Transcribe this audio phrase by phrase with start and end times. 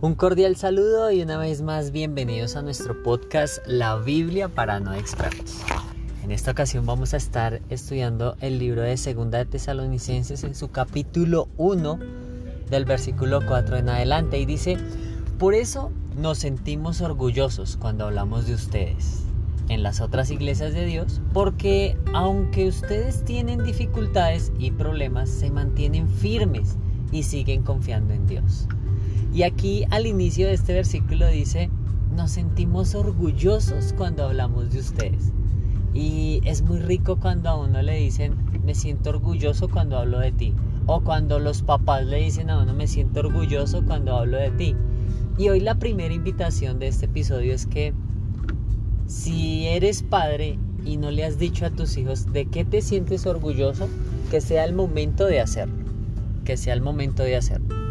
[0.00, 4.94] Un cordial saludo y una vez más bienvenidos a nuestro podcast La Biblia para no
[4.94, 5.58] expertos.
[6.22, 10.68] En esta ocasión vamos a estar estudiando el libro de Segunda de Tesalonicenses en su
[10.70, 11.98] capítulo 1
[12.70, 14.76] del versículo 4 en adelante y dice,
[15.36, 19.24] por eso nos sentimos orgullosos cuando hablamos de ustedes
[19.68, 26.08] en las otras iglesias de Dios, porque aunque ustedes tienen dificultades y problemas, se mantienen
[26.08, 26.76] firmes
[27.10, 28.68] y siguen confiando en Dios.
[29.32, 31.70] Y aquí al inicio de este versículo dice,
[32.14, 35.32] nos sentimos orgullosos cuando hablamos de ustedes.
[35.94, 40.32] Y es muy rico cuando a uno le dicen, me siento orgulloso cuando hablo de
[40.32, 40.54] ti.
[40.86, 44.76] O cuando los papás le dicen a uno, me siento orgulloso cuando hablo de ti.
[45.36, 47.92] Y hoy la primera invitación de este episodio es que
[49.06, 53.26] si eres padre y no le has dicho a tus hijos de qué te sientes
[53.26, 53.88] orgulloso,
[54.30, 55.84] que sea el momento de hacerlo.
[56.44, 57.87] Que sea el momento de hacerlo.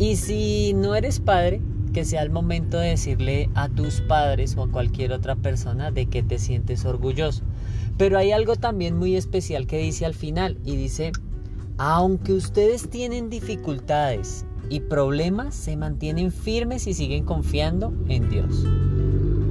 [0.00, 1.60] Y si no eres padre,
[1.92, 6.06] que sea el momento de decirle a tus padres o a cualquier otra persona de
[6.06, 7.42] que te sientes orgulloso.
[7.98, 11.12] Pero hay algo también muy especial que dice al final y dice,
[11.76, 18.64] aunque ustedes tienen dificultades y problemas, se mantienen firmes y siguen confiando en Dios.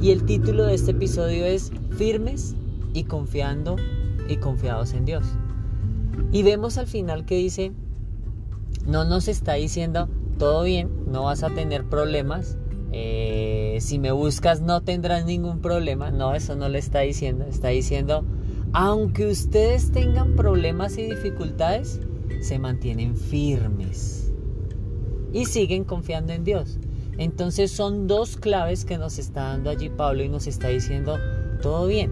[0.00, 2.56] Y el título de este episodio es Firmes
[2.94, 3.76] y confiando
[4.28, 5.24] y confiados en Dios.
[6.32, 7.70] Y vemos al final que dice,
[8.88, 10.08] no nos está diciendo,
[10.42, 12.58] todo bien, no vas a tener problemas.
[12.90, 16.10] Eh, si me buscas no tendrás ningún problema.
[16.10, 17.44] No, eso no le está diciendo.
[17.44, 18.24] Está diciendo,
[18.72, 22.00] aunque ustedes tengan problemas y dificultades,
[22.40, 24.32] se mantienen firmes
[25.32, 26.80] y siguen confiando en Dios.
[27.18, 31.18] Entonces son dos claves que nos está dando allí Pablo y nos está diciendo,
[31.62, 32.10] todo bien,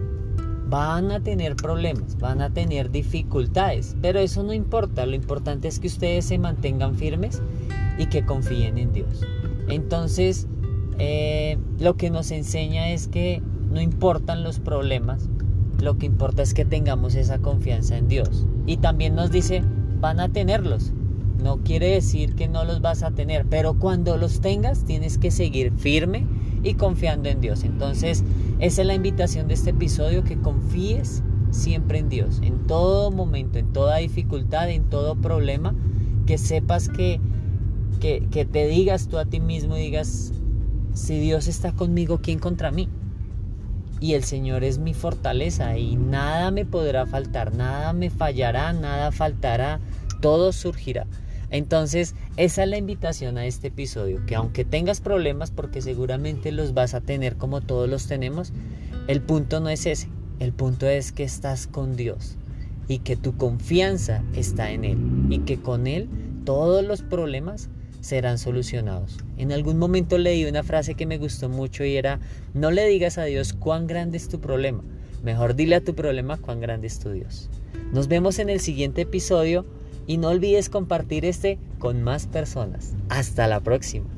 [0.71, 5.81] van a tener problemas, van a tener dificultades, pero eso no importa, lo importante es
[5.81, 7.41] que ustedes se mantengan firmes
[7.97, 9.21] y que confíen en Dios.
[9.67, 10.47] Entonces,
[10.97, 15.27] eh, lo que nos enseña es que no importan los problemas,
[15.81, 18.47] lo que importa es que tengamos esa confianza en Dios.
[18.65, 19.63] Y también nos dice,
[19.99, 20.93] van a tenerlos.
[21.43, 25.31] No quiere decir que no los vas a tener, pero cuando los tengas tienes que
[25.31, 26.25] seguir firme
[26.63, 27.65] y confiando en Dios.
[27.65, 28.23] Entonces,
[28.61, 33.59] esa es la invitación de este episodio, que confíes siempre en Dios, en todo momento,
[33.59, 35.75] en toda dificultad, en todo problema,
[36.25, 37.19] que sepas que
[38.01, 40.33] que, te digas tú a ti mismo digas,
[40.93, 42.89] si Dios está conmigo, ¿quién contra mí?
[43.99, 49.11] Y el Señor es mi fortaleza y nada me podrá faltar, nada me fallará, nada
[49.11, 49.79] faltará,
[50.19, 51.05] todo surgirá.
[51.51, 56.73] Entonces, esa es la invitación a este episodio, que aunque tengas problemas, porque seguramente los
[56.73, 58.53] vas a tener como todos los tenemos,
[59.07, 60.07] el punto no es ese,
[60.39, 62.37] el punto es que estás con Dios
[62.87, 64.97] y que tu confianza está en Él
[65.29, 66.07] y que con Él
[66.45, 67.69] todos los problemas
[67.99, 69.17] serán solucionados.
[69.37, 72.19] En algún momento leí una frase que me gustó mucho y era,
[72.53, 74.83] no le digas a Dios cuán grande es tu problema,
[75.21, 77.49] mejor dile a tu problema cuán grande es tu Dios.
[77.91, 79.65] Nos vemos en el siguiente episodio
[80.11, 82.95] y no olvides compartir este con más personas.
[83.07, 84.09] Hasta la próxima.